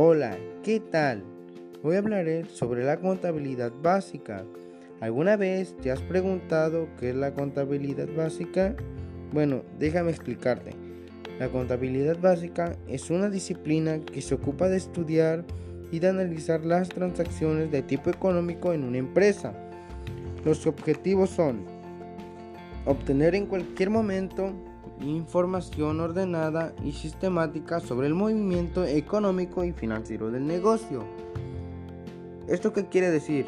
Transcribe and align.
Hola, 0.00 0.38
¿qué 0.62 0.78
tal? 0.78 1.24
Hoy 1.82 1.96
hablaré 1.96 2.44
sobre 2.44 2.84
la 2.84 3.00
contabilidad 3.00 3.72
básica. 3.82 4.44
¿Alguna 5.00 5.36
vez 5.36 5.76
te 5.82 5.90
has 5.90 6.00
preguntado 6.02 6.86
qué 7.00 7.10
es 7.10 7.16
la 7.16 7.34
contabilidad 7.34 8.06
básica? 8.16 8.76
Bueno, 9.32 9.64
déjame 9.80 10.12
explicarte. 10.12 10.70
La 11.40 11.48
contabilidad 11.48 12.16
básica 12.20 12.76
es 12.86 13.10
una 13.10 13.28
disciplina 13.28 13.98
que 13.98 14.22
se 14.22 14.36
ocupa 14.36 14.68
de 14.68 14.76
estudiar 14.76 15.44
y 15.90 15.98
de 15.98 16.10
analizar 16.10 16.64
las 16.64 16.90
transacciones 16.90 17.72
de 17.72 17.82
tipo 17.82 18.08
económico 18.08 18.72
en 18.72 18.84
una 18.84 18.98
empresa. 18.98 19.52
Los 20.44 20.64
objetivos 20.68 21.30
son 21.30 21.64
obtener 22.86 23.34
en 23.34 23.46
cualquier 23.46 23.90
momento 23.90 24.54
información 25.00 26.00
ordenada 26.00 26.72
y 26.84 26.92
sistemática 26.92 27.80
sobre 27.80 28.06
el 28.06 28.14
movimiento 28.14 28.84
económico 28.84 29.64
y 29.64 29.72
financiero 29.72 30.30
del 30.30 30.46
negocio. 30.46 31.04
¿Esto 32.48 32.72
qué 32.72 32.86
quiere 32.86 33.10
decir? 33.10 33.46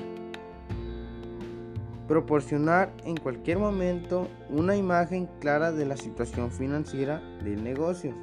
Proporcionar 2.07 2.93
en 3.05 3.16
cualquier 3.16 3.59
momento 3.59 4.29
una 4.48 4.77
imagen 4.77 5.29
clara 5.41 5.73
de 5.73 5.87
la 5.87 5.97
situación 5.97 6.51
financiera 6.51 7.21
del 7.43 7.62
negocio. 7.65 8.15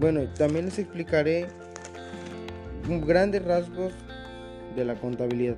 Bueno, 0.00 0.20
también 0.34 0.66
les 0.66 0.78
explicaré 0.78 1.46
grandes 3.06 3.44
rasgos 3.44 3.92
de 4.74 4.84
la 4.84 4.94
contabilidad. 4.94 5.56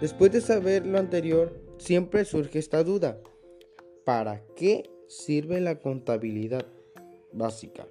Después 0.00 0.32
de 0.32 0.40
saber 0.40 0.86
lo 0.86 0.98
anterior, 0.98 1.60
siempre 1.78 2.24
surge 2.24 2.58
esta 2.58 2.82
duda. 2.82 3.18
¿Para 4.04 4.42
qué 4.56 4.90
sirve 5.10 5.60
la 5.60 5.80
contabilidad 5.80 6.64
básica? 7.32 7.84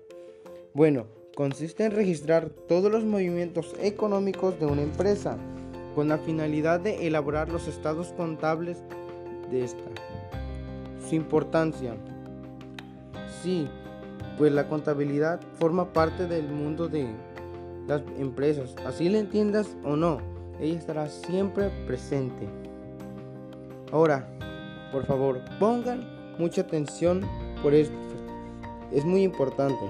Bueno, 0.74 1.06
consiste 1.36 1.84
en 1.84 1.92
registrar 1.92 2.50
todos 2.50 2.90
los 2.90 3.04
movimientos 3.04 3.76
económicos 3.82 4.58
de 4.58 4.66
una 4.66 4.84
empresa 4.84 5.38
con 5.96 6.08
la 6.08 6.18
finalidad 6.18 6.80
de 6.80 7.08
elaborar 7.08 7.50
los 7.50 7.68
estados 7.68 8.14
contables 8.14 8.82
de 9.52 9.66
esta. 9.66 9.84
Su 11.10 11.16
importancia. 11.16 11.98
Sí, 13.44 13.68
pues 14.38 14.54
la 14.54 14.70
contabilidad 14.70 15.42
forma 15.56 15.92
parte 15.92 16.26
del 16.26 16.48
mundo 16.48 16.88
de 16.88 17.06
las 17.86 18.02
empresas. 18.18 18.76
Así 18.86 19.10
le 19.10 19.20
entiendas 19.20 19.76
o 19.84 19.98
no, 19.98 20.22
ella 20.62 20.80
estará 20.80 21.10
siempre 21.10 21.70
presente. 21.86 22.48
Ahora, 23.92 24.26
por 24.94 25.06
favor, 25.06 25.42
pongan 25.60 26.19
mucha 26.40 26.62
atención 26.62 27.22
por 27.62 27.74
esto. 27.74 27.96
Es 28.92 29.06
muy 29.06 29.22
importante. 29.24 29.86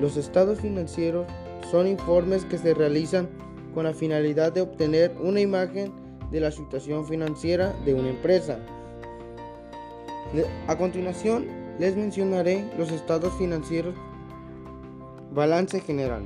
Los 0.00 0.16
estados 0.16 0.60
financieros 0.60 1.26
son 1.70 1.86
informes 1.86 2.44
que 2.44 2.58
se 2.58 2.74
realizan 2.74 3.28
con 3.74 3.84
la 3.84 3.92
finalidad 3.92 4.52
de 4.52 4.62
obtener 4.62 5.14
una 5.20 5.40
imagen 5.40 5.92
de 6.30 6.40
la 6.40 6.50
situación 6.50 7.06
financiera 7.06 7.72
de 7.84 7.94
una 7.94 8.08
empresa. 8.08 8.58
A 10.66 10.76
continuación, 10.76 11.46
les 11.78 11.94
mencionaré 11.94 12.64
los 12.78 12.90
estados 12.90 13.32
financieros. 13.34 13.94
Balance 15.34 15.80
general. 15.80 16.24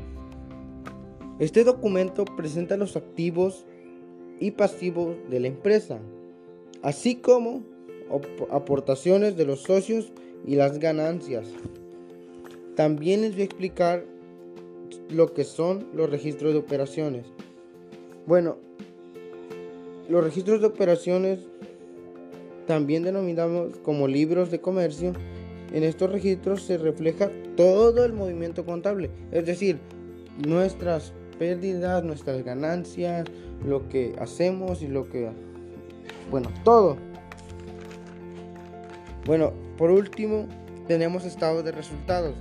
Este 1.38 1.64
documento 1.64 2.24
presenta 2.24 2.76
los 2.76 2.96
activos 2.96 3.66
y 4.40 4.52
pasivos 4.52 5.16
de 5.28 5.40
la 5.40 5.48
empresa, 5.48 5.98
así 6.82 7.16
como 7.16 7.62
aportaciones 8.50 9.36
de 9.36 9.44
los 9.44 9.62
socios 9.62 10.12
y 10.46 10.56
las 10.56 10.78
ganancias. 10.78 11.46
También 12.74 13.22
les 13.22 13.32
voy 13.32 13.42
a 13.42 13.44
explicar 13.44 14.04
lo 15.10 15.32
que 15.32 15.44
son 15.44 15.88
los 15.94 16.10
registros 16.10 16.52
de 16.52 16.58
operaciones. 16.58 17.26
Bueno, 18.26 18.56
los 20.08 20.22
registros 20.22 20.60
de 20.60 20.66
operaciones 20.66 21.40
también 22.66 23.02
denominamos 23.02 23.76
como 23.78 24.08
libros 24.08 24.50
de 24.50 24.60
comercio. 24.60 25.12
En 25.72 25.82
estos 25.82 26.10
registros 26.10 26.62
se 26.62 26.78
refleja 26.78 27.30
todo 27.56 28.04
el 28.04 28.12
movimiento 28.12 28.64
contable, 28.64 29.10
es 29.32 29.46
decir, 29.46 29.78
nuestras 30.46 31.12
pérdidas, 31.38 32.04
nuestras 32.04 32.44
ganancias, 32.44 33.26
lo 33.64 33.88
que 33.88 34.14
hacemos 34.18 34.82
y 34.82 34.88
lo 34.88 35.08
que, 35.08 35.30
bueno, 36.30 36.50
todo. 36.64 36.96
Bueno, 39.26 39.52
por 39.76 39.90
último, 39.90 40.46
tenemos 40.86 41.24
estado 41.24 41.64
de 41.64 41.72
resultados. 41.72 42.36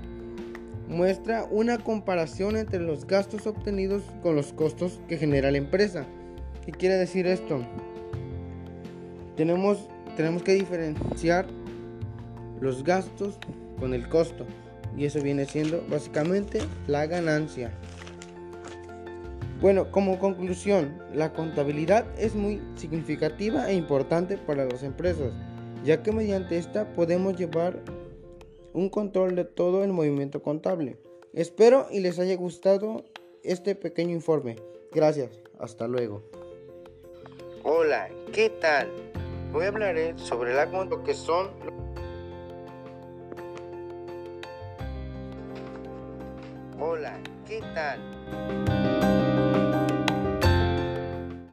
Muestra 0.87 1.47
una 1.49 1.79
comparación 1.79 2.55
entre 2.55 2.79
los 2.79 3.07
gastos 3.07 3.47
obtenidos 3.47 4.03
con 4.21 4.35
los 4.35 4.53
costos 4.53 5.01
que 5.07 5.17
genera 5.17 5.49
la 5.49 5.57
empresa. 5.57 6.05
¿Qué 6.63 6.71
quiere 6.71 6.95
decir 6.95 7.25
esto? 7.25 7.65
Tenemos, 9.35 9.89
tenemos 10.15 10.43
que 10.43 10.53
diferenciar 10.53 11.47
los 12.61 12.83
gastos 12.83 13.39
con 13.79 13.95
el 13.95 14.07
costo. 14.07 14.45
Y 14.95 15.05
eso 15.05 15.23
viene 15.23 15.45
siendo 15.45 15.83
básicamente 15.89 16.59
la 16.85 17.07
ganancia. 17.07 17.71
Bueno, 19.59 19.89
como 19.89 20.19
conclusión, 20.19 20.99
la 21.15 21.33
contabilidad 21.33 22.05
es 22.19 22.35
muy 22.35 22.61
significativa 22.75 23.71
e 23.71 23.73
importante 23.73 24.37
para 24.37 24.65
las 24.65 24.83
empresas 24.83 25.33
ya 25.85 26.01
que 26.01 26.11
mediante 26.11 26.57
esta 26.57 26.91
podemos 26.93 27.37
llevar 27.37 27.79
un 28.73 28.89
control 28.89 29.35
de 29.35 29.45
todo 29.45 29.83
el 29.83 29.93
movimiento 29.93 30.41
contable. 30.41 30.97
Espero 31.33 31.87
y 31.91 31.99
les 31.99 32.17
haya 32.17 32.35
gustado 32.35 33.05
este 33.43 33.75
pequeño 33.75 34.11
informe. 34.11 34.55
Gracias, 34.91 35.39
hasta 35.59 35.87
luego. 35.87 36.23
Hola, 37.63 38.09
¿qué 38.33 38.49
tal? 38.49 38.91
Hoy 39.53 39.65
hablaré 39.65 40.17
sobre 40.17 40.53
la 40.53 40.65
lo 40.65 41.03
que 41.03 41.13
son 41.13 41.49
Hola, 46.79 47.17
¿qué 47.47 47.61
tal? 47.73 48.94